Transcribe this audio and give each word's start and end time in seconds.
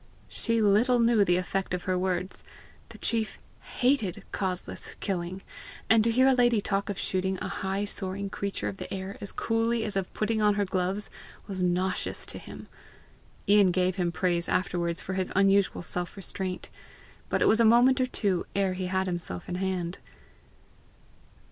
She 0.29 0.63
little 0.63 0.97
knew 0.99 1.23
the 1.23 1.37
effect 1.37 1.75
of 1.75 1.83
her 1.83 1.95
words; 1.95 2.43
the 2.89 2.97
chief 2.97 3.37
HATED 3.59 4.23
causeless 4.31 4.95
killing; 4.95 5.43
and 5.91 6.03
to 6.03 6.09
hear 6.09 6.27
a 6.27 6.33
lady 6.33 6.59
talk 6.59 6.89
of 6.89 6.97
shooting 6.97 7.37
a 7.37 7.47
high 7.47 7.85
soaring 7.85 8.27
creature 8.31 8.67
of 8.67 8.77
the 8.77 8.91
air 8.91 9.19
as 9.21 9.31
coolly 9.31 9.83
as 9.83 9.95
of 9.95 10.11
putting 10.15 10.41
on 10.41 10.55
her 10.55 10.65
gloves, 10.65 11.11
was 11.45 11.61
nauseous 11.61 12.25
to 12.25 12.39
him. 12.39 12.65
Ian 13.47 13.69
gave 13.69 13.97
him 13.97 14.11
praise 14.11 14.49
afterwards 14.49 15.01
for 15.01 15.13
his 15.13 15.31
unusual 15.35 15.83
self 15.83 16.17
restraint. 16.17 16.71
But 17.29 17.43
it 17.43 17.47
was 17.47 17.59
a 17.59 17.63
moment 17.63 18.01
or 18.01 18.07
two 18.07 18.47
ere 18.55 18.73
he 18.73 18.87
had 18.87 19.05
himself 19.05 19.47
in 19.47 19.53
hand. 19.53 19.99